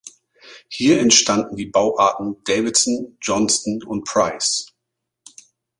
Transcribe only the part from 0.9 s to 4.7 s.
entstanden die Bauarten Davidson, Johnston und Price.